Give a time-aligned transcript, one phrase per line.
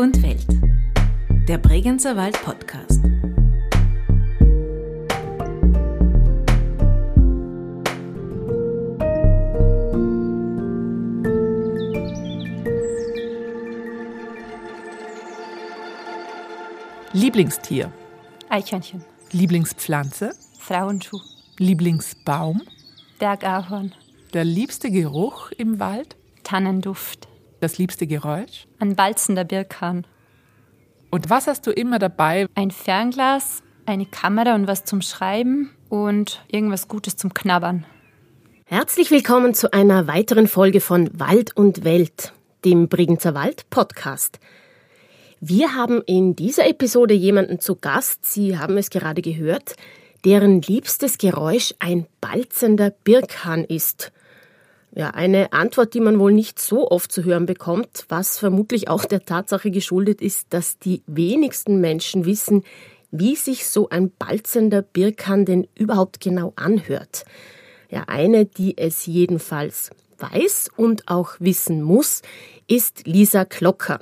[0.00, 0.46] und Welt.
[1.46, 3.02] Der Bregenzer Wald Podcast.
[17.12, 17.92] Lieblingstier.
[18.48, 19.04] Eichhörnchen.
[19.32, 20.30] Lieblingspflanze.
[20.58, 21.20] Frauenschuh.
[21.58, 22.62] Lieblingsbaum.
[23.18, 23.94] Bergahorn.
[24.32, 26.16] Der liebste Geruch im Wald.
[26.42, 27.29] Tannenduft.
[27.60, 28.66] Das liebste Geräusch.
[28.78, 30.06] Ein balzender Birkhahn.
[31.10, 32.46] Und was hast du immer dabei?
[32.54, 37.84] Ein Fernglas, eine Kamera und was zum Schreiben und irgendwas Gutes zum Knabbern.
[38.64, 42.32] Herzlich willkommen zu einer weiteren Folge von Wald und Welt,
[42.64, 44.40] dem Bregenzer Wald Podcast.
[45.40, 49.74] Wir haben in dieser Episode jemanden zu Gast, Sie haben es gerade gehört,
[50.24, 54.12] deren liebstes Geräusch ein balzender Birkhahn ist.
[54.92, 59.04] Ja, eine Antwort, die man wohl nicht so oft zu hören bekommt, was vermutlich auch
[59.04, 62.64] der Tatsache geschuldet ist, dass die wenigsten Menschen wissen,
[63.12, 67.24] wie sich so ein balzender Birkhahn denn überhaupt genau anhört.
[67.88, 72.22] Ja, eine, die es jedenfalls weiß und auch wissen muss,
[72.66, 74.00] ist Lisa Klocker,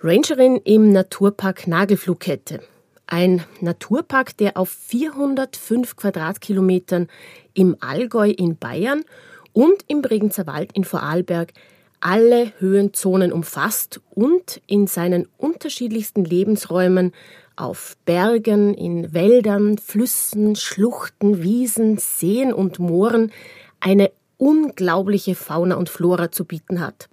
[0.00, 2.60] Rangerin im Naturpark Nagelflughette.
[3.06, 7.08] Ein Naturpark, der auf 405 Quadratkilometern
[7.54, 9.04] im Allgäu in Bayern
[9.52, 11.52] und im Bregenzer Wald in Vorarlberg
[12.00, 17.12] alle Höhenzonen umfasst und in seinen unterschiedlichsten Lebensräumen
[17.56, 23.32] auf Bergen, in Wäldern, Flüssen, Schluchten, Wiesen, Seen und Mooren
[23.80, 27.08] eine unglaubliche Fauna und Flora zu bieten hat.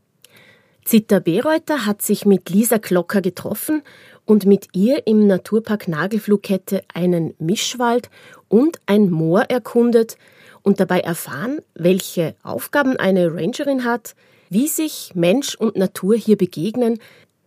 [0.84, 3.82] Zita Bereuter hat sich mit Lisa Klocker getroffen
[4.26, 8.12] und mit ihr im Naturpark Nagelflughette einen Mischwald
[8.50, 10.18] und ein Moor erkundet
[10.66, 14.16] und dabei erfahren, welche Aufgaben eine Rangerin hat,
[14.50, 17.00] wie sich Mensch und Natur hier begegnen,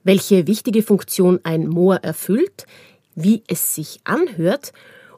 [0.05, 2.66] welche wichtige Funktion ein Moor erfüllt,
[3.16, 4.72] wie es sich anhört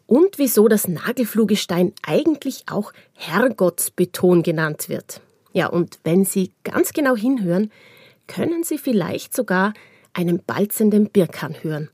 [0.06, 5.20] und wieso das Nagelflugestein eigentlich auch Herrgottsbeton genannt wird.
[5.52, 7.70] Ja, und wenn Sie ganz genau hinhören,
[8.26, 9.74] können Sie vielleicht sogar
[10.14, 11.90] einen balzenden Birkan hören.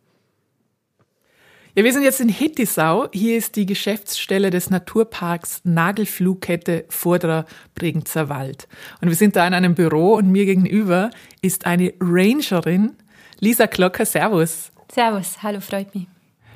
[1.78, 3.08] Ja, wir sind jetzt in Hittisau.
[3.12, 7.44] Hier ist die Geschäftsstelle des Naturparks Nagelflugkette Vorderer
[7.74, 8.66] Bregenzer Wald.
[9.02, 11.10] Und wir sind da in einem Büro und mir gegenüber
[11.42, 12.94] ist eine Rangerin,
[13.40, 14.06] Lisa Klocker.
[14.06, 14.72] Servus.
[14.90, 16.06] Servus, hallo, freut mich.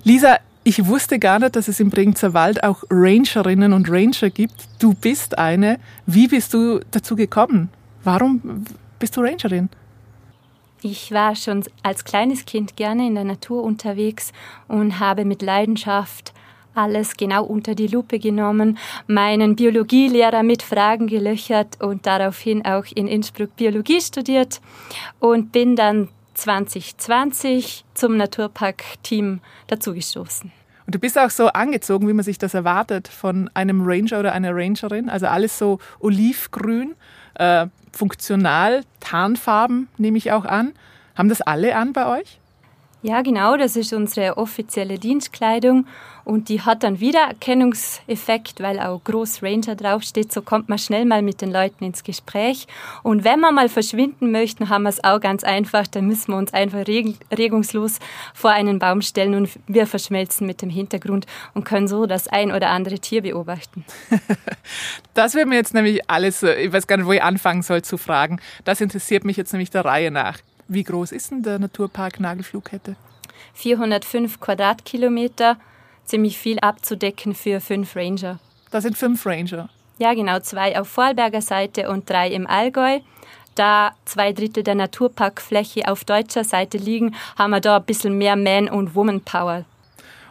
[0.04, 4.68] Lisa, ich wusste gar nicht, dass es im Bregenzer Wald auch Rangerinnen und Ranger gibt.
[4.78, 5.80] Du bist eine.
[6.06, 7.68] Wie bist du dazu gekommen?
[8.04, 8.64] Warum
[8.98, 9.68] bist du Rangerin?
[10.82, 14.32] Ich war schon als kleines Kind gerne in der Natur unterwegs
[14.66, 16.32] und habe mit Leidenschaft
[16.74, 23.08] alles genau unter die Lupe genommen, meinen Biologielehrer mit Fragen gelöchert und daraufhin auch in
[23.08, 24.60] Innsbruck Biologie studiert
[25.18, 30.52] und bin dann 2020 zum Naturpark-Team dazugestoßen.
[30.86, 34.32] Und du bist auch so angezogen, wie man sich das erwartet von einem Ranger oder
[34.32, 35.08] einer Rangerin.
[35.08, 36.94] Also alles so olivgrün,
[37.40, 40.72] äh, funktional, Tarnfarben nehme ich auch an.
[41.16, 42.38] Haben das alle an bei euch?
[43.02, 45.86] Ja, genau, das ist unsere offizielle Dienstkleidung
[46.30, 50.32] und die hat dann Wiedererkennungseffekt, weil auch Groß Ranger draufsteht.
[50.32, 52.68] So kommt man schnell mal mit den Leuten ins Gespräch.
[53.02, 55.88] Und wenn wir mal verschwinden möchten, haben wir es auch ganz einfach.
[55.88, 57.98] Dann müssen wir uns einfach regungslos
[58.32, 62.52] vor einen Baum stellen und wir verschmelzen mit dem Hintergrund und können so das ein
[62.52, 63.84] oder andere Tier beobachten.
[65.14, 67.82] das wird mir jetzt nämlich alles, äh, ich weiß gar nicht, wo ich anfangen soll
[67.82, 68.38] zu fragen.
[68.64, 70.38] Das interessiert mich jetzt nämlich der Reihe nach.
[70.68, 72.94] Wie groß ist denn der Naturpark Nagelflughette?
[73.54, 75.56] 405 Quadratkilometer,
[76.10, 78.38] ziemlich viel abzudecken für fünf Ranger.
[78.70, 79.68] Da sind fünf Ranger.
[79.98, 83.00] Ja, genau, zwei auf Vorarlberger Seite und drei im Allgäu.
[83.54, 88.36] Da zwei Drittel der Naturparkfläche auf deutscher Seite liegen, haben wir da ein bisschen mehr
[88.36, 89.64] Man- und Woman-Power.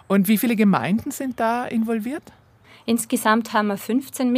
[0.07, 2.23] Und wie viele Gemeinden sind da involviert?
[2.85, 4.31] Insgesamt haben wir 15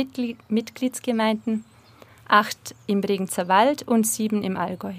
[0.50, 1.64] Mitgliedsgemeinden,
[2.28, 4.94] acht im Bregenzer Wald und sieben im Allgäu.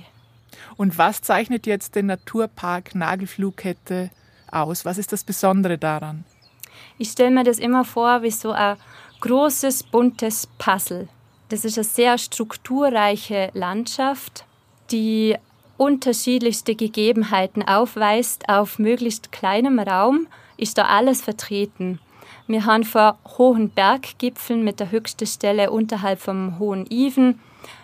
[0.77, 4.11] Und was zeichnet jetzt den Naturpark Nagelflughette
[4.51, 4.85] aus?
[4.85, 6.25] Was ist das Besondere daran?
[6.99, 8.77] Ich stelle mir das immer vor wie so ein
[9.21, 11.09] großes, buntes Puzzle.
[11.49, 14.45] Das ist eine sehr strukturreiche Landschaft,
[14.91, 15.37] die
[15.77, 18.49] unterschiedlichste Gegebenheiten aufweist.
[18.49, 21.99] Auf möglichst kleinem Raum ist da alles vertreten.
[22.47, 27.41] Wir haben vor hohen Berggipfeln mit der höchsten Stelle unterhalb vom Hohen Iven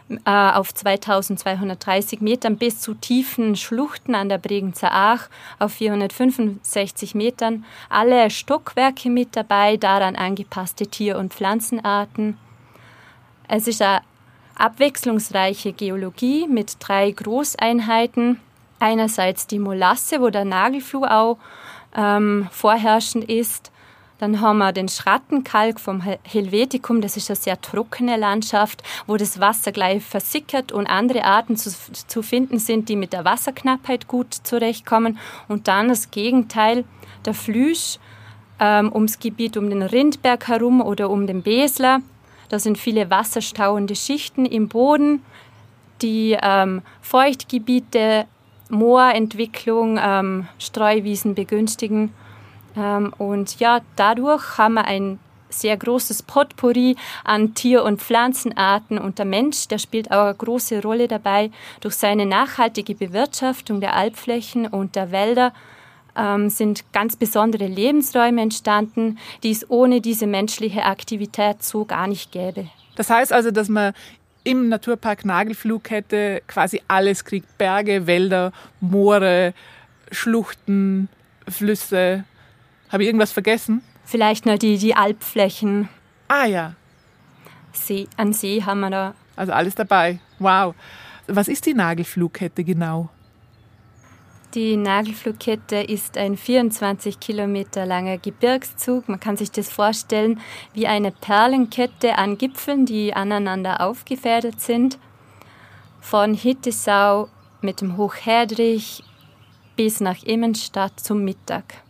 [0.08, 5.28] äh, auf 2230 Metern bis zu tiefen Schluchten an der Bregenzer Aach
[5.58, 7.64] auf 465 Metern.
[7.90, 12.38] Alle Stockwerke mit dabei, daran angepasste Tier- und Pflanzenarten.
[13.48, 14.00] Es ist eine
[14.56, 18.40] abwechslungsreiche Geologie mit drei Großeinheiten.
[18.80, 21.38] einerseits die Molasse, wo der Nagelfluh auch
[21.96, 23.72] ähm, vorherrschend ist.
[24.18, 29.40] Dann haben wir den Schrattenkalk vom Helvetikum, das ist eine sehr trockene Landschaft, wo das
[29.40, 34.34] Wasser gleich versickert und andere Arten zu, zu finden sind, die mit der Wasserknappheit gut
[34.34, 35.18] zurechtkommen.
[35.46, 36.84] Und dann das Gegenteil,
[37.24, 37.98] der Flüsch
[38.58, 42.00] ähm, ums Gebiet um den Rindberg herum oder um den Besler.
[42.48, 45.22] Da sind viele wasserstauende Schichten im Boden,
[46.02, 48.26] die ähm, Feuchtgebiete,
[48.68, 52.12] Moorentwicklung, ähm, Streuwiesen begünstigen.
[52.78, 55.18] Ähm, und ja, dadurch haben wir ein
[55.50, 60.82] sehr großes Potpourri an Tier- und Pflanzenarten und der Mensch, der spielt auch eine große
[60.82, 61.50] Rolle dabei.
[61.80, 65.52] Durch seine nachhaltige Bewirtschaftung der Alpflächen und der Wälder
[66.16, 72.32] ähm, sind ganz besondere Lebensräume entstanden, die es ohne diese menschliche Aktivität so gar nicht
[72.32, 72.68] gäbe.
[72.96, 73.94] Das heißt also, dass man
[74.44, 77.58] im Naturpark Nagelflughette quasi alles kriegt.
[77.58, 79.54] Berge, Wälder, Moore,
[80.10, 81.08] Schluchten,
[81.46, 82.24] Flüsse.
[82.90, 83.82] Habe ich irgendwas vergessen?
[84.04, 85.88] Vielleicht nur die, die Alpflächen.
[86.28, 86.74] Ah ja.
[87.72, 89.14] See, an See haben wir da.
[89.36, 90.20] Also alles dabei.
[90.38, 90.74] Wow.
[91.26, 93.10] Was ist die Nagelflughette genau?
[94.54, 99.06] Die Nagelflugkette ist ein 24 Kilometer langer Gebirgszug.
[99.06, 100.40] Man kann sich das vorstellen
[100.72, 104.98] wie eine Perlenkette an Gipfeln, die aneinander aufgefädelt sind.
[106.00, 107.28] Von Hittisau
[107.60, 109.04] mit dem Hochherdrich
[109.76, 111.82] bis nach Immenstadt zum Mittag.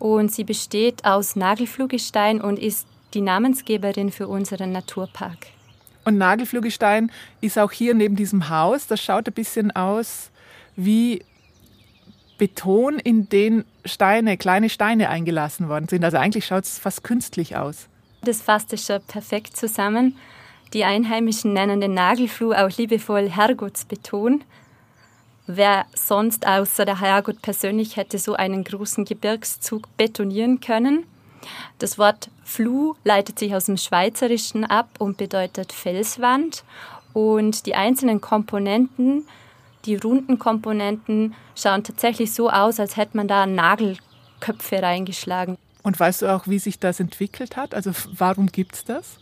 [0.00, 5.46] Und sie besteht aus Nagelfluggestein und ist die Namensgeberin für unseren Naturpark.
[6.04, 8.86] Und Nagelfluggestein ist auch hier neben diesem Haus.
[8.86, 10.30] Das schaut ein bisschen aus
[10.74, 11.22] wie
[12.38, 16.02] Beton, in den Steine, kleine Steine eingelassen worden sind.
[16.02, 17.86] Also eigentlich schaut es fast künstlich aus.
[18.22, 20.16] Das fasst es schon perfekt zusammen.
[20.72, 24.42] Die Einheimischen nennen den Nagelfluh auch liebevoll Herrgottsbeton.
[25.52, 31.04] Wer sonst außer der Herrgott persönlich hätte so einen großen Gebirgszug betonieren können?
[31.78, 36.64] Das Wort Fluh leitet sich aus dem Schweizerischen ab und bedeutet Felswand.
[37.12, 39.24] Und die einzelnen Komponenten
[39.86, 45.56] die runden Komponenten schauen tatsächlich so aus, als hätte man da Nagelköpfe reingeschlagen.
[45.82, 47.74] Und weißt du auch, wie sich das entwickelt hat?
[47.74, 49.18] Also warum gibt es das?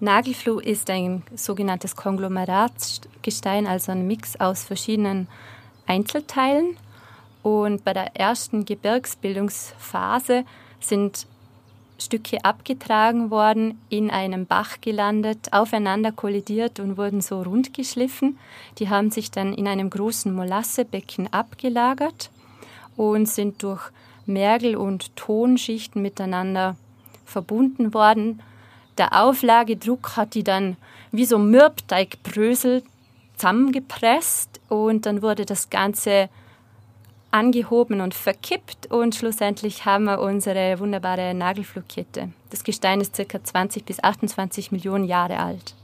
[0.00, 5.28] Nagelfluh ist ein sogenanntes Konglomeratsgestein, also ein Mix aus verschiedenen
[5.86, 6.78] Einzelteilen.
[7.42, 10.44] Und bei der ersten Gebirgsbildungsphase
[10.80, 11.26] sind
[11.98, 18.38] Stücke abgetragen worden, in einem Bach gelandet, aufeinander kollidiert und wurden so rund geschliffen.
[18.78, 22.30] Die haben sich dann in einem großen Molassebecken abgelagert
[22.96, 23.90] und sind durch
[24.24, 26.76] Mergel- und Tonschichten miteinander
[27.26, 28.40] verbunden worden.
[29.00, 30.76] Der Auflagedruck hat die dann
[31.10, 32.82] wie so Mürbteigbrösel
[33.34, 36.28] zusammengepresst und dann wurde das Ganze
[37.30, 42.28] angehoben und verkippt und schlussendlich haben wir unsere wunderbare Nagelflugkette.
[42.50, 43.42] Das Gestein ist ca.
[43.42, 45.74] 20 bis 28 Millionen Jahre alt.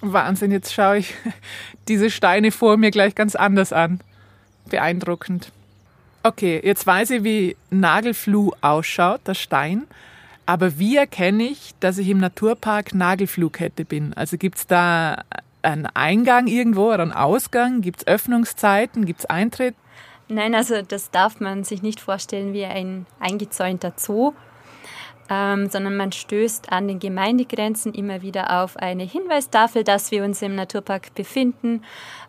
[0.00, 1.14] Wahnsinn, jetzt schaue ich
[1.86, 4.00] diese Steine vor mir gleich ganz anders an.
[4.68, 5.52] Beeindruckend.
[6.24, 9.86] Okay, jetzt weiß ich, wie Nagelfluh ausschaut, der Stein.
[10.50, 14.14] Aber wie erkenne ich, dass ich im Naturpark Nagelflugkette bin?
[14.14, 15.22] Also gibt es da
[15.62, 17.82] einen Eingang irgendwo oder einen Ausgang?
[17.82, 19.06] Gibt es Öffnungszeiten?
[19.06, 19.76] Gibt es Eintritt?
[20.26, 24.32] Nein, also das darf man sich nicht vorstellen wie ein eingezäunter Zoo,
[25.28, 30.42] ähm, sondern man stößt an den Gemeindegrenzen immer wieder auf eine Hinweistafel, dass wir uns
[30.42, 31.84] im Naturpark befinden.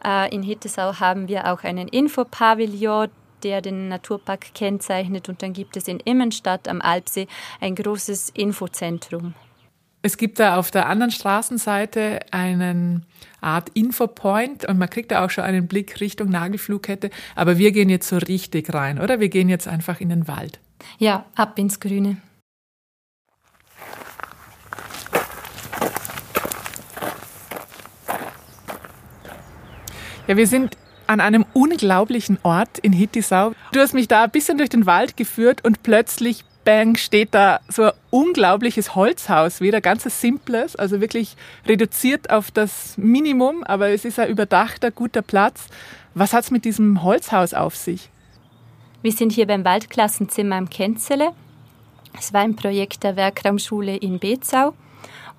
[0.06, 3.10] Äh, in Hittesau haben wir auch einen Infopavillon,
[3.44, 7.28] der den Naturpark kennzeichnet und dann gibt es in Immenstadt am Alpsee
[7.60, 9.34] ein großes Infozentrum.
[10.04, 13.06] Es gibt da auf der anderen Straßenseite einen
[13.40, 17.12] Art Infopoint und man kriegt da auch schon einen Blick Richtung Nagelflugkette.
[17.36, 19.20] Aber wir gehen jetzt so richtig rein, oder?
[19.20, 20.60] Wir gehen jetzt einfach in den Wald.
[20.98, 22.18] Ja, ab ins Grüne.
[30.28, 30.78] Ja, wir sind
[31.12, 33.52] an einem unglaublichen Ort in Hittisau.
[33.74, 37.60] Du hast mich da ein bisschen durch den Wald geführt und plötzlich Bang steht da
[37.68, 41.36] so ein unglaubliches Holzhaus, wieder ganz simples, also wirklich
[41.68, 45.68] reduziert auf das Minimum, aber es ist ein überdachter, guter Platz.
[46.14, 48.10] Was hat es mit diesem Holzhaus auf sich?
[49.02, 51.32] Wir sind hier beim Waldklassenzimmer am Kenzele.
[52.18, 54.76] Es war ein Projekt der Werkraumschule in Bezau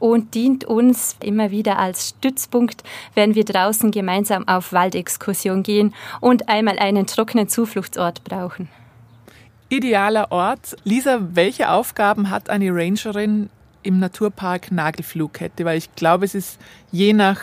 [0.02, 2.82] und dient uns immer wieder als Stützpunkt,
[3.14, 8.68] wenn wir draußen gemeinsam auf Waldexkursion gehen und einmal einen trockenen Zufluchtsort brauchen
[9.72, 10.76] idealer Ort.
[10.84, 13.48] Lisa, welche Aufgaben hat eine Rangerin
[13.82, 15.64] im Naturpark Nagelflughette?
[15.64, 17.40] Weil ich glaube, es ist je nach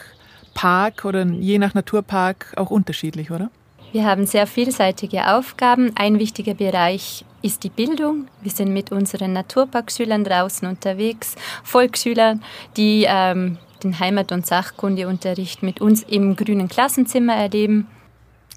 [0.53, 3.49] Park oder je nach Naturpark auch unterschiedlich, oder?
[3.91, 5.91] Wir haben sehr vielseitige Aufgaben.
[5.95, 8.27] Ein wichtiger Bereich ist die Bildung.
[8.41, 12.43] Wir sind mit unseren Naturparkschülern draußen unterwegs, Volksschülern,
[12.77, 17.87] die ähm, den Heimat- und Sachkundeunterricht mit uns im grünen Klassenzimmer erleben.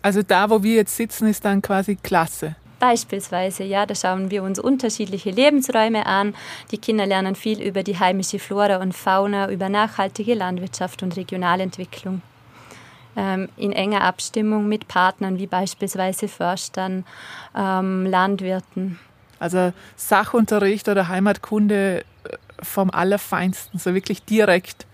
[0.03, 2.57] Also da, wo wir jetzt sitzen, ist dann quasi Klasse.
[2.81, 6.35] Beispielsweise, ja, da schauen wir uns unterschiedliche Lebensräume an.
[6.73, 12.23] Die Kinder lernen viel über die heimische Flora und Fauna, über nachhaltige Landwirtschaft und Regionalentwicklung.
[13.16, 17.04] Ähm, in enger Abstimmung mit Partnern wie beispielsweise Förstern,
[17.54, 18.99] ähm, Landwirten.
[19.38, 24.87] Also Sachunterricht oder Heimatkunde äh, vom Allerfeinsten, so wirklich direkt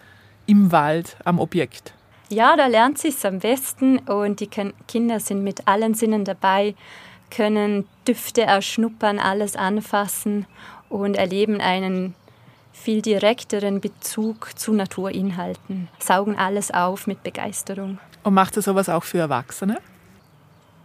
[0.47, 1.93] im Wald am Objekt.
[2.29, 6.75] Ja, da lernt sie es am besten und die Kinder sind mit allen Sinnen dabei
[7.31, 10.47] können Düfte erschnuppern, alles anfassen
[10.89, 12.15] und erleben einen
[12.73, 17.99] viel direkteren Bezug zu Naturinhalten, saugen alles auf mit Begeisterung.
[18.23, 19.79] Und macht ihr sowas auch für Erwachsene?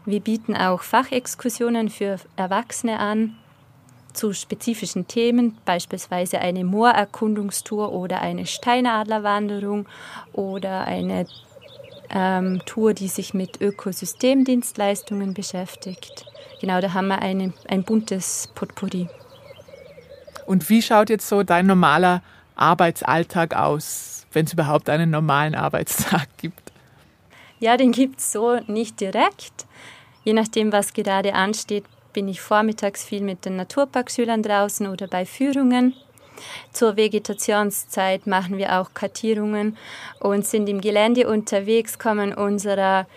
[0.06, 3.36] Wir bieten auch Fachexkursionen für Erwachsene an
[4.14, 9.88] zu spezifischen Themen, beispielsweise eine Moorerkundungstour oder eine Steinadlerwanderung
[10.34, 11.26] oder eine
[12.10, 16.26] ähm, Tour, die sich mit Ökosystemdienstleistungen beschäftigt.
[16.62, 19.10] Genau, da haben wir eine, ein buntes Potpourri.
[20.46, 22.22] Und wie schaut jetzt so dein normaler
[22.56, 26.63] Arbeitsalltag aus, wenn es überhaupt einen normalen Arbeitstag gibt?
[27.64, 29.68] Ja, den gibt es so nicht direkt.
[30.26, 35.26] Je nachdem, was gerade ansteht, bin ich vormittags viel mit den Naturparkschülern draußen oder bei
[35.26, 35.94] Führungen.
[36.74, 39.78] Zur Vegetationszeit machen wir auch Kartierungen
[40.20, 43.08] und sind im Gelände unterwegs, kommen unserer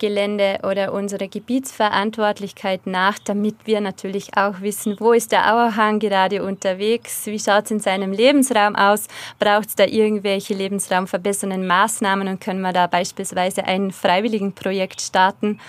[0.00, 6.42] Gelände oder unsere Gebietsverantwortlichkeit nach, damit wir natürlich auch wissen, wo ist der Auerhang gerade
[6.42, 9.06] unterwegs, wie schaut es in seinem Lebensraum aus,
[9.38, 15.60] braucht es da irgendwelche lebensraumverbessernden Maßnahmen und können wir da beispielsweise ein Freiwilligenprojekt starten,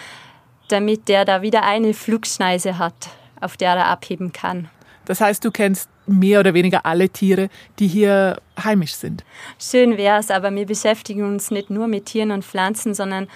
[0.69, 3.09] damit der da wieder eine Flugschneise hat,
[3.39, 4.69] auf der er abheben kann.
[5.05, 9.23] Das heißt, du kennst mehr oder weniger alle Tiere, die hier heimisch sind.
[9.59, 13.27] Schön wäre es, aber wir beschäftigen uns nicht nur mit Tieren und Pflanzen, sondern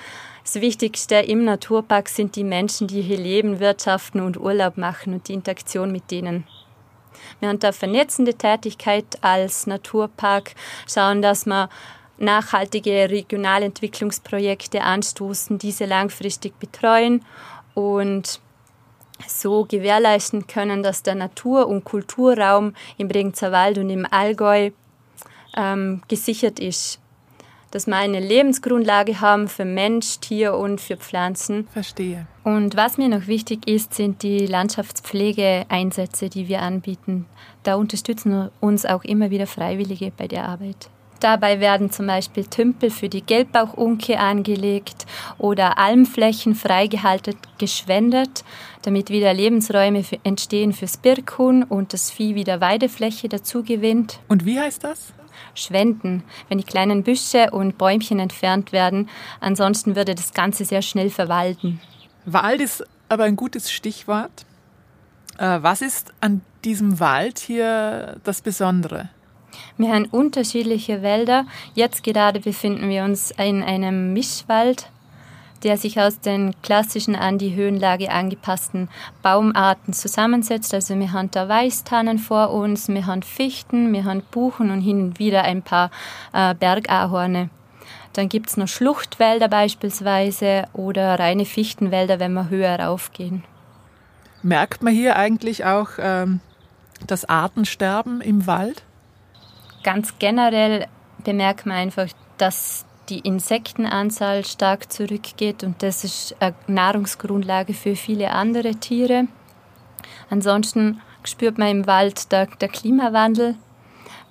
[0.45, 5.27] das Wichtigste im Naturpark sind die Menschen, die hier leben, wirtschaften und Urlaub machen und
[5.27, 6.45] die Interaktion mit denen.
[7.39, 10.53] Wir haben da vernetzende Tätigkeit als Naturpark,
[10.87, 11.67] schauen, dass wir
[12.19, 17.25] nachhaltige Regionalentwicklungsprojekte anstoßen, diese langfristig betreuen
[17.73, 18.39] und
[19.27, 24.69] so gewährleisten können, dass der Natur- und Kulturraum im Bregenzer Wald und im Allgäu
[25.57, 26.99] ähm, gesichert ist
[27.75, 31.67] dass wir eine Lebensgrundlage haben für Mensch, Tier und für Pflanzen.
[31.73, 32.25] Verstehe.
[32.45, 37.25] Und was mir noch wichtig ist, sind die Landschaftspflegeeinsätze, die wir anbieten.
[37.63, 40.89] Da unterstützen uns auch immer wieder Freiwillige bei der Arbeit.
[41.19, 45.05] Dabei werden zum Beispiel Tümpel für die Gelbbauchunke angelegt
[45.37, 48.45] oder Almflächen freigehalten, geschwendet,
[48.83, 54.19] damit wieder Lebensräume entstehen fürs Birkhuhn und das Vieh wieder Weidefläche dazu gewinnt.
[54.29, 55.13] Und wie heißt das?
[55.55, 59.09] Schwenden, wenn die kleinen Büsche und Bäumchen entfernt werden.
[59.39, 61.81] Ansonsten würde das Ganze sehr schnell verwalden.
[62.25, 64.45] Wald ist aber ein gutes Stichwort.
[65.37, 69.09] Äh, was ist an diesem Wald hier das Besondere?
[69.77, 71.45] Wir haben unterschiedliche Wälder.
[71.73, 74.89] Jetzt gerade befinden wir uns in einem Mischwald
[75.65, 78.87] der sich aus den klassischen an die Höhenlage angepassten
[79.23, 80.75] Baumarten zusammensetzt.
[80.75, 85.01] Also wir haben da Weißtannen vor uns, wir haben Fichten, wir haben Buchen und hin
[85.01, 85.89] und wieder ein paar
[86.33, 87.49] äh, Bergahorne.
[88.13, 93.43] Dann gibt es noch Schluchtwälder beispielsweise oder reine Fichtenwälder, wenn wir höher raufgehen.
[94.43, 96.41] Merkt man hier eigentlich auch ähm,
[97.07, 98.83] das Artensterben im Wald?
[99.83, 100.85] Ganz generell
[101.23, 102.07] bemerkt man einfach,
[102.37, 109.27] dass die Insektenanzahl stark zurückgeht und das ist eine Nahrungsgrundlage für viele andere Tiere.
[110.29, 113.55] Ansonsten spürt man im Wald der, der Klimawandel,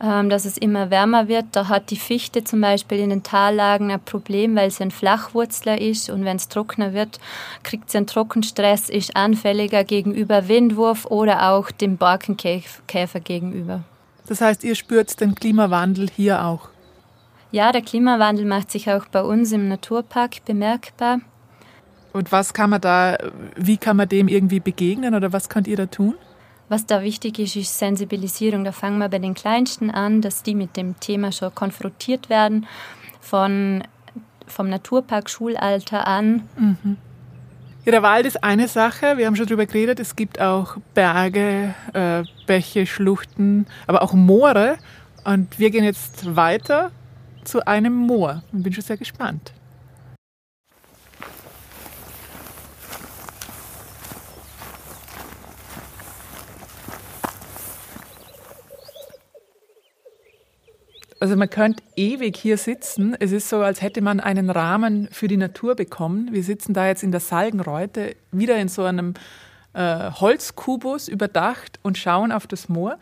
[0.00, 1.46] ähm, dass es immer wärmer wird.
[1.52, 5.80] Da hat die Fichte zum Beispiel in den Tallagen ein Problem, weil sie ein Flachwurzler
[5.80, 7.18] ist und wenn es trockener wird,
[7.62, 13.82] kriegt sie einen Trockenstress, ist anfälliger gegenüber Windwurf oder auch dem Borkenkäfer gegenüber.
[14.26, 16.73] Das heißt, ihr spürt den Klimawandel hier auch?
[17.54, 21.20] Ja, der Klimawandel macht sich auch bei uns im Naturpark bemerkbar.
[22.12, 23.16] Und was kann man da,
[23.54, 26.16] wie kann man dem irgendwie begegnen oder was könnt ihr da tun?
[26.68, 28.64] Was da wichtig ist, ist Sensibilisierung.
[28.64, 32.66] Da fangen wir bei den Kleinsten an, dass die mit dem Thema schon konfrontiert werden,
[33.20, 33.84] von,
[34.48, 36.48] vom Naturpark Schulalter an.
[36.58, 36.96] Mhm.
[37.84, 41.72] Ja, der Wald ist eine Sache, wir haben schon darüber geredet, es gibt auch Berge,
[41.92, 44.76] äh, Bäche, Schluchten, aber auch Moore.
[45.22, 46.90] Und wir gehen jetzt weiter
[47.44, 49.52] zu einem Moor und bin schon sehr gespannt.
[61.24, 63.16] Also man könnte ewig hier sitzen.
[63.18, 66.28] Es ist so, als hätte man einen Rahmen für die Natur bekommen.
[66.32, 69.14] Wir sitzen da jetzt in der Salgenreute, wieder in so einem
[69.72, 72.98] äh, Holzkubus überdacht und schauen auf das Moor.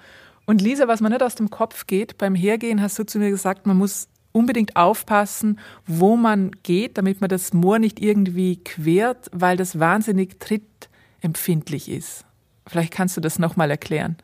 [0.46, 3.30] Und Lisa, was mir nicht aus dem Kopf geht, beim Hergehen hast du zu mir
[3.30, 9.30] gesagt, man muss unbedingt aufpassen, wo man geht, damit man das Moor nicht irgendwie quert,
[9.32, 12.24] weil das wahnsinnig trittempfindlich ist.
[12.66, 14.16] Vielleicht kannst du das nochmal erklären.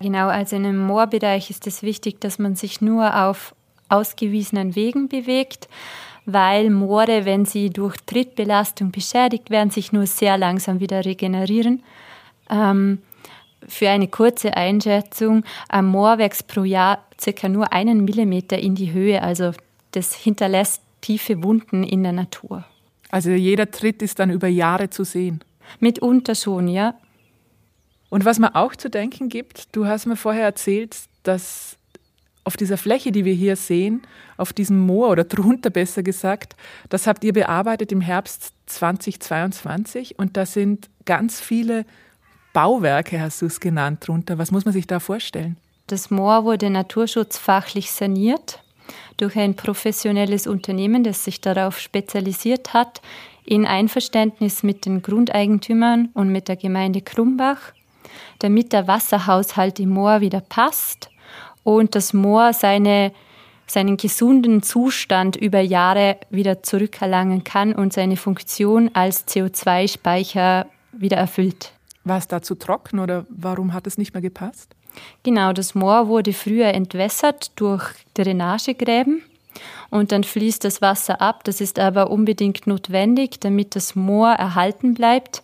[0.00, 3.54] Genau, also in einem Moorbereich ist es wichtig, dass man sich nur auf
[3.88, 5.68] ausgewiesenen Wegen bewegt,
[6.24, 11.82] weil Moore, wenn sie durch Trittbelastung beschädigt werden, sich nur sehr langsam wieder regenerieren.
[12.50, 12.98] Ähm,
[13.68, 18.92] für eine kurze Einschätzung, ein Moor wächst pro Jahr circa nur einen Millimeter in die
[18.92, 19.52] Höhe, also
[19.92, 22.64] das hinterlässt tiefe Wunden in der Natur.
[23.10, 25.44] Also jeder Tritt ist dann über Jahre zu sehen.
[25.80, 26.94] Mitunter schon, ja.
[28.08, 31.76] Und was mir auch zu denken gibt, du hast mir vorher erzählt, dass
[32.44, 34.02] auf dieser Fläche, die wir hier sehen,
[34.36, 36.56] auf diesem Moor oder drunter besser gesagt,
[36.88, 41.84] das habt ihr bearbeitet im Herbst 2022 und da sind ganz viele
[42.52, 44.38] Bauwerke, hast du es genannt, drunter.
[44.38, 45.56] Was muss man sich da vorstellen?
[45.86, 48.62] Das Moor wurde naturschutzfachlich saniert
[49.16, 53.00] durch ein professionelles Unternehmen, das sich darauf spezialisiert hat,
[53.44, 57.72] in Einverständnis mit den Grundeigentümern und mit der Gemeinde Krumbach
[58.38, 61.10] damit der Wasserhaushalt im Moor wieder passt
[61.62, 63.12] und das Moor seine,
[63.66, 71.72] seinen gesunden Zustand über Jahre wieder zurückerlangen kann und seine Funktion als CO2-Speicher wieder erfüllt.
[72.04, 74.74] War es dazu trocken oder warum hat es nicht mehr gepasst?
[75.22, 79.22] Genau, das Moor wurde früher entwässert durch Drainagegräben
[79.90, 81.44] und dann fließt das Wasser ab.
[81.44, 85.42] Das ist aber unbedingt notwendig, damit das Moor erhalten bleibt.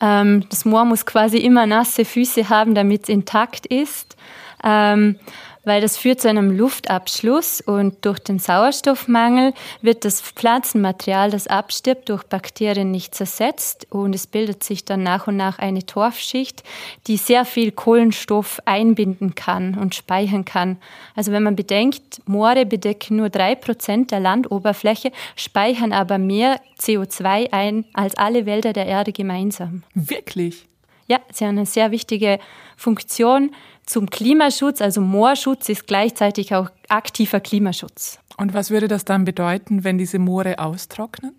[0.00, 4.16] Ähm, das Moor muss quasi immer nasse Füße haben, damit es intakt ist.
[4.64, 5.18] Ähm,
[5.64, 12.08] weil das führt zu einem Luftabschluss und durch den Sauerstoffmangel wird das Pflanzenmaterial, das abstirbt,
[12.08, 16.62] durch Bakterien nicht zersetzt und es bildet sich dann nach und nach eine Torfschicht,
[17.06, 20.78] die sehr viel Kohlenstoff einbinden kann und speichern kann.
[21.14, 27.52] Also wenn man bedenkt, Moore bedecken nur drei Prozent der Landoberfläche, speichern aber mehr CO2
[27.52, 29.82] ein als alle Wälder der Erde gemeinsam.
[29.94, 30.66] Wirklich?
[31.06, 32.38] Ja, sie haben eine sehr wichtige
[32.76, 33.54] Funktion
[33.86, 34.80] zum Klimaschutz.
[34.80, 38.18] Also Moorschutz ist gleichzeitig auch aktiver Klimaschutz.
[38.36, 41.34] Und was würde das dann bedeuten, wenn diese Moore austrocknen?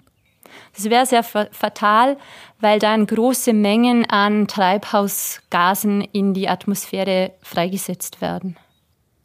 [0.75, 2.17] Das wäre sehr fatal,
[2.59, 8.57] weil dann große Mengen an Treibhausgasen in die Atmosphäre freigesetzt werden.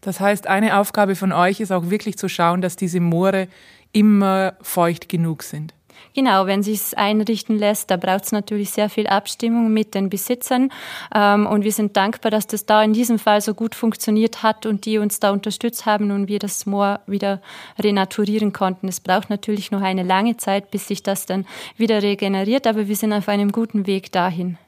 [0.01, 3.49] Das heißt, eine Aufgabe von euch ist auch wirklich zu schauen, dass diese Moore
[3.93, 5.75] immer feucht genug sind.
[6.19, 10.11] Genau, wenn sich es einrichten lässt, da braucht es natürlich sehr viel Abstimmung mit den
[10.11, 10.73] Besitzern.
[11.15, 14.67] Ähm, und wir sind dankbar, dass das da in diesem Fall so gut funktioniert hat
[14.67, 17.41] und die uns da unterstützt haben und wir das Moor wieder
[17.79, 18.89] renaturieren konnten.
[18.89, 22.97] Es braucht natürlich noch eine lange Zeit, bis sich das dann wieder regeneriert, aber wir
[22.97, 24.59] sind auf einem guten Weg dahin.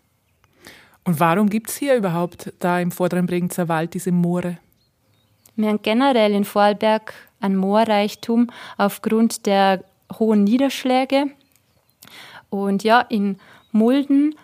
[1.02, 4.58] Und warum gibt es hier überhaupt da im vorderen Bregenzer Wald diese Moore?
[5.56, 9.82] Wir haben generell in Vorarlberg ein Moorreichtum aufgrund der
[10.16, 11.26] hohen Niederschläge.
[12.50, 13.38] Und ja, in
[13.72, 14.34] Mulden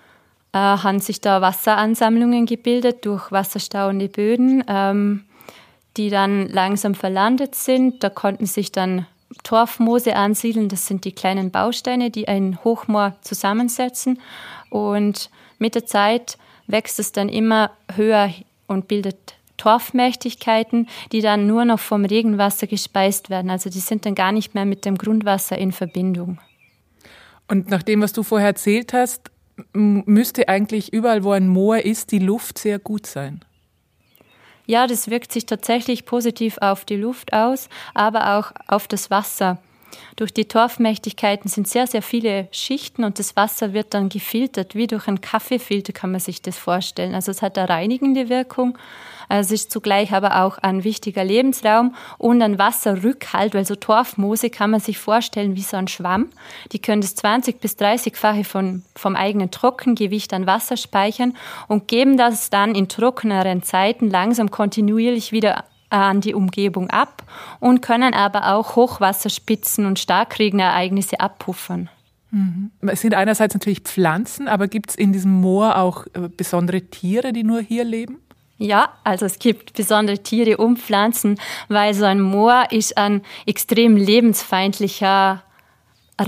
[0.53, 5.25] äh, haben sich da Wasseransammlungen gebildet durch wasserstauende Böden, ähm,
[5.97, 8.03] die dann langsam verlandet sind.
[8.03, 9.07] Da konnten sich dann
[9.43, 10.69] Torfmoose ansiedeln.
[10.69, 14.21] Das sind die kleinen Bausteine, die ein Hochmoor zusammensetzen.
[14.71, 18.31] Und mit der Zeit wächst es dann immer höher
[18.67, 23.51] und bildet Torfmächtigkeiten, die dann nur noch vom Regenwasser gespeist werden.
[23.51, 26.39] Also die sind dann gar nicht mehr mit dem Grundwasser in Verbindung.
[27.49, 29.31] Und nach dem, was du vorher erzählt hast,
[29.73, 33.45] müsste eigentlich überall, wo ein Moor ist, die Luft sehr gut sein.
[34.67, 39.59] Ja, das wirkt sich tatsächlich positiv auf die Luft aus, aber auch auf das Wasser.
[40.17, 44.87] Durch die Torfmächtigkeiten sind sehr, sehr viele Schichten und das Wasser wird dann gefiltert, wie
[44.87, 47.15] durch einen Kaffeefilter kann man sich das vorstellen.
[47.15, 48.79] Also es hat eine reinigende Wirkung,
[49.29, 54.71] es ist zugleich aber auch ein wichtiger Lebensraum und ein Wasserrückhalt, weil so Torfmoose kann
[54.71, 56.31] man sich vorstellen wie so ein Schwamm.
[56.73, 62.17] Die können das 20 bis 30-fache von, vom eigenen Trockengewicht an Wasser speichern und geben
[62.17, 65.65] das dann in trockeneren Zeiten langsam kontinuierlich wieder
[66.03, 67.23] an die Umgebung ab
[67.61, 71.89] und können aber auch Hochwasserspitzen und Starkregenereignisse abpuffern.
[72.31, 72.71] Mhm.
[72.83, 77.33] Es sind einerseits natürlich Pflanzen, aber gibt es in diesem Moor auch äh, besondere Tiere,
[77.33, 78.19] die nur hier leben?
[78.59, 83.97] Ja, also es gibt besondere Tiere und Pflanzen, weil so ein Moor ist ein extrem
[83.97, 85.43] lebensfeindlicher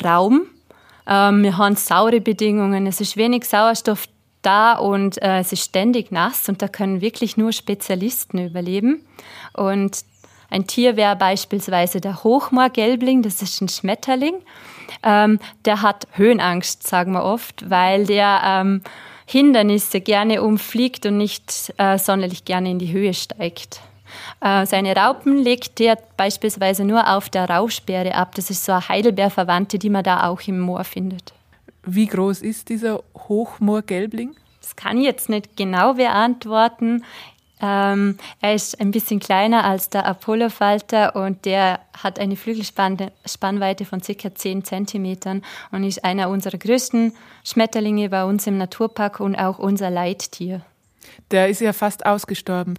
[0.04, 0.42] Raum.
[1.07, 4.07] Ähm, wir haben saure Bedingungen, es ist wenig Sauerstoff
[4.48, 9.04] da und äh, es ist ständig nass und da können wirklich nur Spezialisten überleben.
[9.52, 10.04] Und
[10.50, 14.37] ein Tier wäre beispielsweise der Hochmoorgelbling, das ist ein Schmetterling.
[15.02, 18.82] Ähm, der hat Höhenangst, sagen wir oft, weil der ähm,
[19.26, 23.82] Hindernisse gerne umfliegt und nicht äh, sonderlich gerne in die Höhe steigt.
[24.40, 28.34] Äh, seine Raupen legt er beispielsweise nur auf der Rauschbeere ab.
[28.34, 31.34] Das ist so eine Heidelbeerverwandte, die man da auch im Moor findet.
[31.84, 34.34] Wie groß ist dieser Hochmoorgelbling?
[34.60, 37.04] Das kann ich jetzt nicht genau beantworten.
[37.60, 44.00] Ähm, er ist ein bisschen kleiner als der Apollo-Falter und der hat eine Flügelspannweite von
[44.00, 44.34] ca.
[44.34, 47.14] 10 cm und ist einer unserer größten
[47.44, 50.60] Schmetterlinge bei uns im Naturpark und auch unser Leittier.
[51.30, 52.78] Der ist ja fast ausgestorben.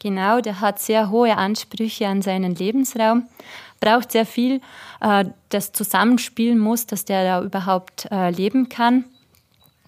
[0.00, 3.28] Genau, der hat sehr hohe Ansprüche an seinen Lebensraum,
[3.80, 4.60] braucht sehr viel,
[5.00, 9.04] äh, das zusammenspielen muss, dass der da überhaupt äh, leben kann.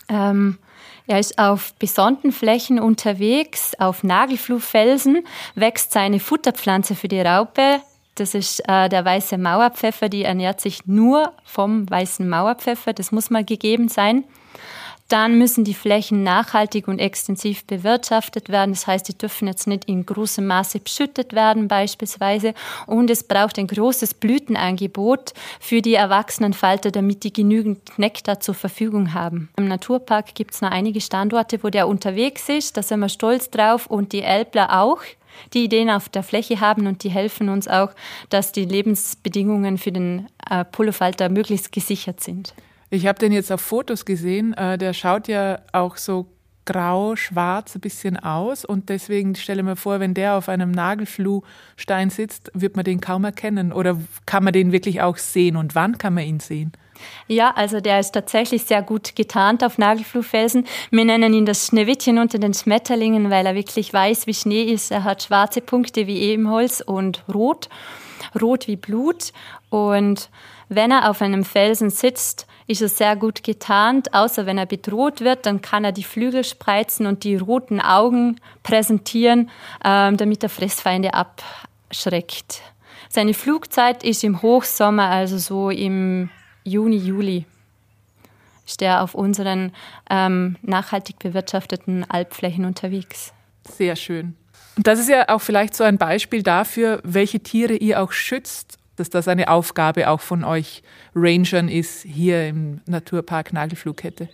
[0.09, 0.59] Ähm,
[1.07, 5.25] er ist auf besonnten Flächen unterwegs, auf Nagelfluhfelsen,
[5.55, 7.81] wächst seine Futterpflanze für die Raupe.
[8.15, 13.31] Das ist äh, der weiße Mauerpfeffer, die ernährt sich nur vom weißen Mauerpfeffer, das muss
[13.31, 14.25] mal gegeben sein.
[15.09, 18.73] Dann müssen die Flächen nachhaltig und extensiv bewirtschaftet werden.
[18.73, 22.55] Das heißt, die dürfen jetzt nicht in großem Maße beschüttet werden beispielsweise.
[22.87, 28.55] Und es braucht ein großes Blütenangebot für die erwachsenen Falter, damit die genügend Nektar zur
[28.55, 29.51] Verfügung haben.
[29.57, 32.77] Im Naturpark gibt es noch einige Standorte, wo der unterwegs ist.
[32.77, 35.03] Da sind wir stolz drauf und die Elbler auch
[35.53, 37.91] die Ideen auf der Fläche haben und die helfen uns auch,
[38.29, 42.55] dass die Lebensbedingungen für den äh, Polofalter möglichst gesichert sind.
[42.93, 44.53] Ich habe den jetzt auf Fotos gesehen.
[44.53, 46.27] Äh, der schaut ja auch so
[46.67, 52.11] grau, schwarz ein bisschen aus und deswegen stelle mir vor, wenn der auf einem Nagelfluhstein
[52.11, 55.97] sitzt, wird man den kaum erkennen oder kann man den wirklich auch sehen und wann
[55.97, 56.73] kann man ihn sehen?
[57.29, 60.67] Ja, also der ist tatsächlich sehr gut getarnt auf Nagelfluhfelsen.
[60.91, 64.91] Wir nennen ihn das Schneewittchen unter den Schmetterlingen, weil er wirklich weiß wie Schnee ist.
[64.91, 67.71] Er hat schwarze Punkte wie Ebenholz und rot,
[68.39, 69.33] rot wie Blut
[69.71, 70.29] und
[70.69, 75.21] wenn er auf einem Felsen sitzt, ist er sehr gut getarnt, außer wenn er bedroht
[75.21, 79.51] wird, dann kann er die Flügel spreizen und die roten Augen präsentieren,
[79.85, 82.63] ähm, damit er Fressfeinde abschreckt.
[83.09, 86.31] Seine Flugzeit ist im Hochsommer, also so im
[86.65, 87.45] Juni, Juli,
[88.67, 89.73] ist er auf unseren
[90.09, 93.33] ähm, nachhaltig bewirtschafteten Alpflächen unterwegs.
[93.69, 94.37] Sehr schön.
[94.77, 98.79] Und das ist ja auch vielleicht so ein Beispiel dafür, welche Tiere ihr auch schützt
[98.97, 100.83] dass das eine Aufgabe auch von euch
[101.15, 104.29] Rangern ist, hier im Naturpark Nagelflughette?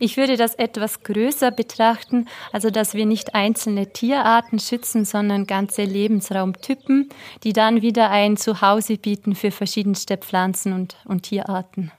[0.00, 5.82] Ich würde das etwas größer betrachten, also dass wir nicht einzelne Tierarten schützen, sondern ganze
[5.82, 7.08] Lebensraumtypen,
[7.42, 11.90] die dann wieder ein Zuhause bieten für verschiedenste Pflanzen und, und Tierarten.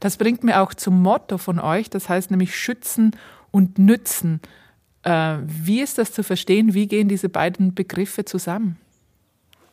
[0.00, 3.12] Das bringt mir auch zum Motto von euch, das heißt nämlich schützen
[3.50, 4.40] und nützen.
[5.02, 6.74] Äh, wie ist das zu verstehen?
[6.74, 8.76] Wie gehen diese beiden Begriffe zusammen?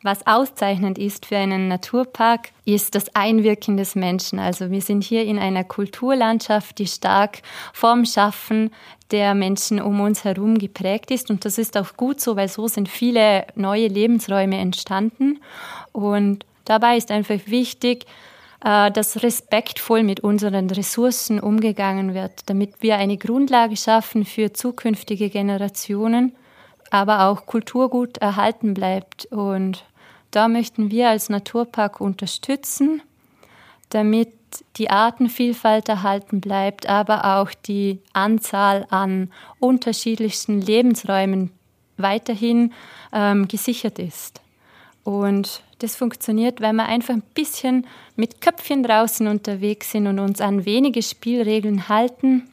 [0.02, 4.38] Was auszeichnend ist für einen Naturpark, ist das Einwirken des Menschen.
[4.38, 8.70] Also wir sind hier in einer Kulturlandschaft, die stark vom Schaffen
[9.10, 11.30] der Menschen um uns herum geprägt ist.
[11.30, 15.40] Und das ist auch gut so, weil so sind viele neue Lebensräume entstanden.
[15.90, 18.06] Und dabei ist einfach wichtig,
[18.64, 25.28] äh, dass respektvoll mit unseren Ressourcen umgegangen wird, damit wir eine Grundlage schaffen für zukünftige
[25.28, 26.36] Generationen
[26.90, 29.26] aber auch Kulturgut erhalten bleibt.
[29.26, 29.84] Und
[30.30, 33.02] da möchten wir als Naturpark unterstützen,
[33.90, 34.32] damit
[34.76, 41.50] die Artenvielfalt erhalten bleibt, aber auch die Anzahl an unterschiedlichsten Lebensräumen
[41.96, 42.72] weiterhin
[43.12, 44.40] ähm, gesichert ist.
[45.04, 47.86] Und das funktioniert, weil wir einfach ein bisschen
[48.16, 52.48] mit Köpfchen draußen unterwegs sind und uns an wenige Spielregeln halten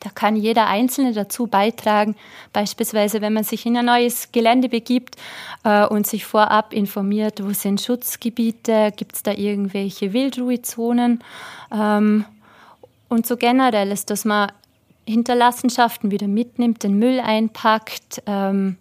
[0.00, 2.16] da kann jeder Einzelne dazu beitragen,
[2.52, 5.16] beispielsweise wenn man sich in ein neues Gelände begibt
[5.64, 11.22] äh, und sich vorab informiert, wo sind Schutzgebiete, gibt es da irgendwelche Wildruhezonen.
[11.72, 12.24] Ähm,
[13.08, 14.50] und so generell ist, dass man
[15.06, 18.76] Hinterlassenschaften wieder mitnimmt, den Müll einpackt, ähm,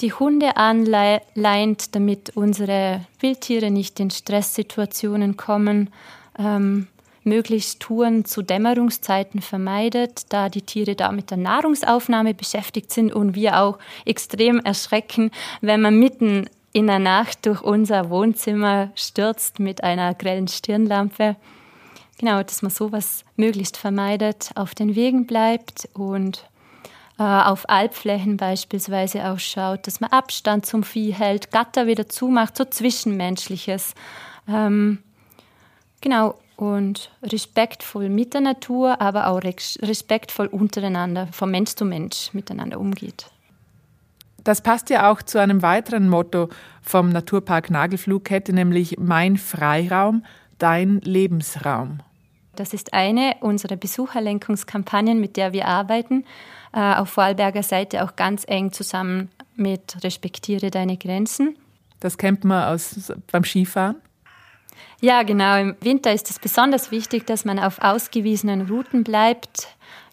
[0.00, 5.90] die Hunde anleint, damit unsere Wildtiere nicht in Stresssituationen kommen.
[6.38, 6.88] Ähm,
[7.26, 13.34] möglichst Touren zu Dämmerungszeiten vermeidet, da die Tiere da mit der Nahrungsaufnahme beschäftigt sind und
[13.34, 19.82] wir auch extrem erschrecken, wenn man mitten in der Nacht durch unser Wohnzimmer stürzt mit
[19.82, 21.36] einer grellen Stirnlampe.
[22.18, 26.44] Genau, dass man sowas möglichst vermeidet, auf den Wegen bleibt und
[27.18, 32.56] äh, auf Alpflächen beispielsweise auch schaut, dass man Abstand zum Vieh hält, Gatter wieder zumacht,
[32.56, 33.94] so Zwischenmenschliches.
[34.48, 34.98] Ähm,
[36.00, 42.80] genau, und respektvoll mit der Natur, aber auch respektvoll untereinander, von Mensch zu Mensch miteinander
[42.80, 43.26] umgeht.
[44.42, 46.48] Das passt ja auch zu einem weiteren Motto
[46.80, 50.24] vom Naturpark Nagelflughette, nämlich Mein Freiraum,
[50.58, 51.98] dein Lebensraum.
[52.54, 56.24] Das ist eine unserer Besucherlenkungskampagnen, mit der wir arbeiten.
[56.72, 61.56] Äh, auf Vorarlberger Seite auch ganz eng zusammen mit Respektiere deine Grenzen.
[62.00, 63.96] Das kennt man aus, beim Skifahren?
[65.00, 65.58] Ja, genau.
[65.58, 69.68] Im Winter ist es besonders wichtig, dass man auf ausgewiesenen Routen bleibt.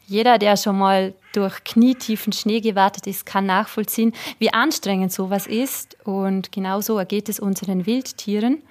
[0.06, 5.98] Jeder, der schon mal durch knietiefen Schnee gewartet ist, kann nachvollziehen, wie anstrengend sowas ist.
[6.06, 8.62] Und genauso ergeht es unseren Wildtieren.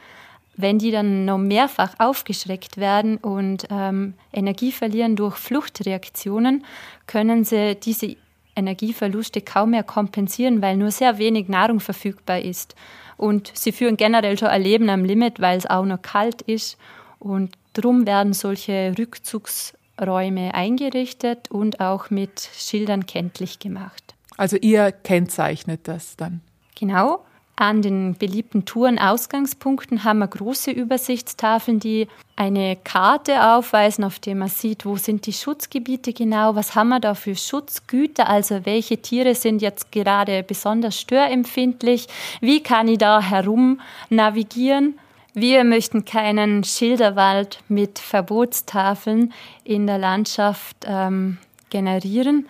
[0.54, 6.64] Wenn die dann noch mehrfach aufgeschreckt werden und ähm, Energie verlieren durch Fluchtreaktionen,
[7.06, 8.16] können sie diese
[8.54, 12.74] Energieverluste kaum mehr kompensieren, weil nur sehr wenig Nahrung verfügbar ist.
[13.22, 16.76] Und sie führen generell schon ein Leben am Limit, weil es auch noch kalt ist.
[17.20, 24.16] Und darum werden solche Rückzugsräume eingerichtet und auch mit Schildern kenntlich gemacht.
[24.36, 26.40] Also ihr kennzeichnet das dann?
[26.76, 27.24] Genau.
[27.62, 34.48] An den beliebten Tourenausgangspunkten haben wir große Übersichtstafeln, die eine Karte aufweisen, auf der man
[34.48, 39.36] sieht, wo sind die Schutzgebiete genau, was haben wir da für Schutzgüter, also welche Tiere
[39.36, 42.08] sind jetzt gerade besonders störempfindlich,
[42.40, 44.98] wie kann ich da herum navigieren.
[45.32, 51.38] Wir möchten keinen Schilderwald mit Verbotstafeln in der Landschaft ähm,
[51.70, 52.48] generieren,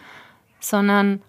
[0.58, 1.20] sondern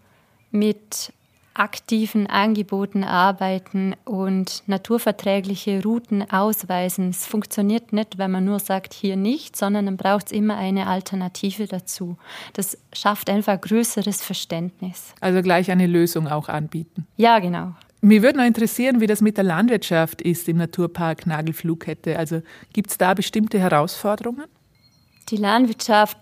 [0.51, 1.11] mit
[1.53, 7.09] aktiven Angeboten arbeiten und naturverträgliche Routen ausweisen.
[7.09, 10.87] Es funktioniert nicht, wenn man nur sagt, hier nicht, sondern dann braucht es immer eine
[10.87, 12.17] Alternative dazu.
[12.53, 15.13] Das schafft einfach größeres Verständnis.
[15.21, 17.07] Also gleich eine Lösung auch anbieten.
[17.17, 17.73] Ja, genau.
[18.01, 22.19] Mir würde noch interessieren, wie das mit der Landwirtschaft ist im Naturpark Nagelflughette.
[22.19, 22.41] Also
[22.73, 24.45] gibt es da bestimmte Herausforderungen?
[25.29, 26.17] Die Landwirtschaft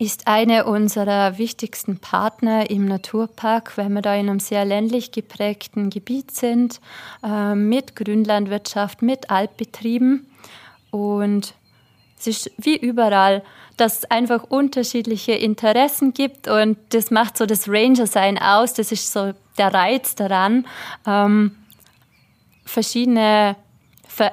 [0.00, 5.90] ist eine unserer wichtigsten Partner im Naturpark, weil wir da in einem sehr ländlich geprägten
[5.90, 6.80] Gebiet sind,
[7.22, 10.26] äh, mit Grünlandwirtschaft, mit Alpbetrieben.
[10.90, 11.52] Und
[12.18, 13.42] es ist wie überall,
[13.76, 18.72] dass es einfach unterschiedliche Interessen gibt und das macht so das Ranger-Sein aus.
[18.72, 20.66] Das ist so der Reiz daran,
[21.06, 21.56] ähm,
[22.64, 23.54] verschiedene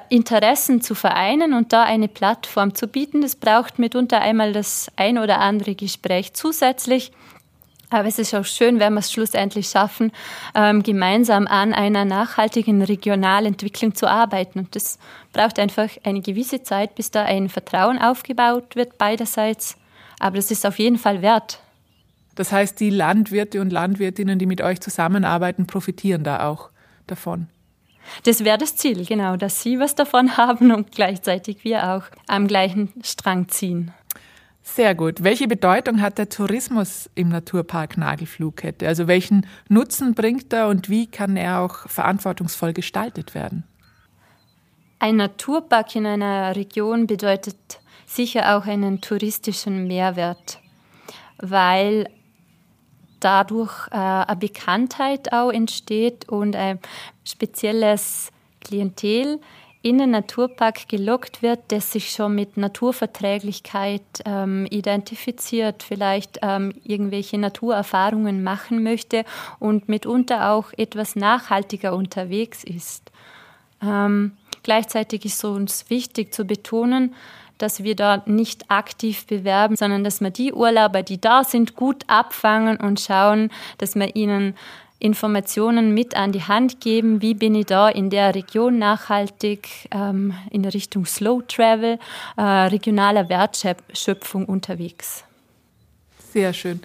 [0.08, 3.22] Interessen zu vereinen und da eine Plattform zu bieten.
[3.22, 7.12] Das braucht mitunter einmal das ein oder andere Gespräch zusätzlich.
[7.90, 10.12] Aber es ist auch schön, wenn wir es schlussendlich schaffen,
[10.54, 14.58] ähm, gemeinsam an einer nachhaltigen Regionalentwicklung zu arbeiten.
[14.58, 14.98] Und das
[15.32, 19.76] braucht einfach eine gewisse Zeit, bis da ein Vertrauen aufgebaut wird beiderseits.
[20.18, 21.60] Aber das ist auf jeden Fall wert.
[22.34, 26.68] Das heißt, die Landwirte und Landwirtinnen, die mit euch zusammenarbeiten, profitieren da auch
[27.06, 27.48] davon.
[28.24, 32.46] Das wäre das Ziel, genau, dass Sie was davon haben und gleichzeitig wir auch am
[32.46, 33.92] gleichen Strang ziehen.
[34.62, 35.24] Sehr gut.
[35.24, 38.86] Welche Bedeutung hat der Tourismus im Naturpark Nagelflughette?
[38.86, 43.64] Also welchen Nutzen bringt er und wie kann er auch verantwortungsvoll gestaltet werden?
[44.98, 47.56] Ein Naturpark in einer Region bedeutet
[48.06, 50.60] sicher auch einen touristischen Mehrwert,
[51.38, 52.08] weil
[53.20, 56.78] dadurch äh, eine Bekanntheit auch entsteht und ein
[57.28, 59.40] spezielles Klientel
[59.82, 67.38] in den Naturpark gelockt wird, das sich schon mit Naturverträglichkeit ähm, identifiziert, vielleicht ähm, irgendwelche
[67.38, 69.24] Naturerfahrungen machen möchte
[69.60, 73.12] und mitunter auch etwas nachhaltiger unterwegs ist.
[73.80, 74.32] Ähm,
[74.64, 77.14] gleichzeitig ist es uns wichtig zu betonen,
[77.58, 82.04] dass wir da nicht aktiv bewerben, sondern dass wir die Urlauber, die da sind, gut
[82.06, 84.54] abfangen und schauen, dass wir ihnen
[85.00, 90.34] Informationen mit an die Hand geben, wie bin ich da in der Region nachhaltig ähm,
[90.50, 91.98] in Richtung Slow Travel,
[92.36, 95.24] äh, regionaler Wertschöpfung unterwegs.
[96.32, 96.80] Sehr schön.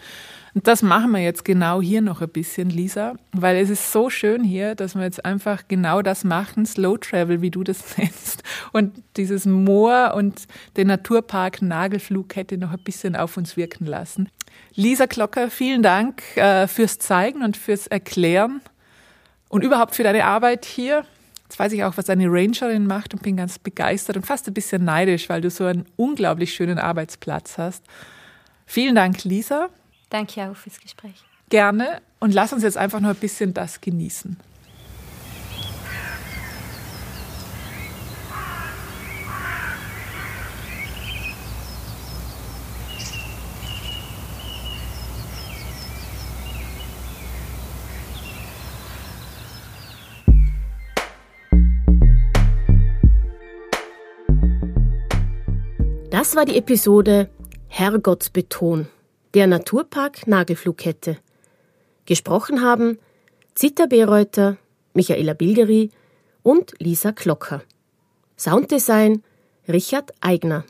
[0.56, 4.12] Und das machen wir jetzt genau hier noch ein bisschen, Lisa, weil es ist so
[4.12, 8.44] schön hier, dass wir jetzt einfach genau das machen, Slow Travel, wie du das nennst,
[8.72, 14.30] und dieses Moor und den Naturpark Nagelflughette noch ein bisschen auf uns wirken lassen.
[14.76, 18.62] Lisa Klocker, vielen Dank äh, fürs Zeigen und fürs Erklären
[19.50, 21.04] und überhaupt für deine Arbeit hier.
[21.46, 24.54] Jetzt weiß ich auch, was eine Rangerin macht und bin ganz begeistert und fast ein
[24.54, 27.84] bisschen neidisch, weil du so einen unglaublich schönen Arbeitsplatz hast.
[28.66, 29.70] Vielen Dank, Lisa.
[30.14, 31.26] Danke auch fürs Gespräch.
[31.50, 32.00] Gerne.
[32.20, 34.38] Und lass uns jetzt einfach noch ein bisschen das genießen.
[56.12, 57.32] Das war die Episode
[57.68, 58.88] Herrgottsbeton
[59.34, 61.18] der Naturpark Nagelflughette.
[62.06, 63.00] Gesprochen haben
[63.56, 64.58] Zita Bereuter,
[64.94, 65.90] Michaela Bilgeri
[66.44, 67.64] und Lisa Klocker.
[68.38, 69.24] Sounddesign
[69.68, 70.66] Richard Eigner.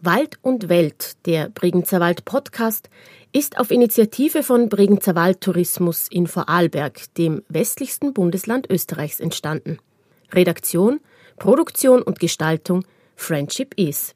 [0.00, 2.88] Wald und Welt, der Bregenzer Wald Podcast,
[3.32, 9.78] ist auf Initiative von Bregenzer Wald Tourismus in Vorarlberg, dem westlichsten Bundesland Österreichs, entstanden.
[10.32, 11.00] Redaktion,
[11.36, 14.14] Produktion und Gestaltung Friendship is.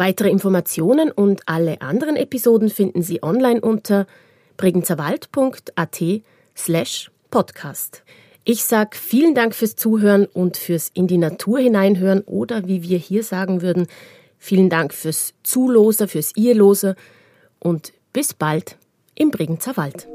[0.00, 4.06] Weitere Informationen und alle anderen Episoden finden Sie online unter
[4.56, 6.00] bregenzerwald.at
[6.56, 8.02] slash podcast.
[8.44, 12.96] Ich sage vielen Dank fürs Zuhören und fürs in die Natur hineinhören oder wie wir
[12.96, 13.88] hier sagen würden,
[14.38, 16.94] vielen Dank fürs Zuloser, fürs Irloser
[17.58, 18.78] und bis bald
[19.14, 20.08] im Bregenzer Wald.